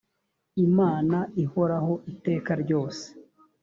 [0.65, 3.05] imana ihoraho iteka ryose.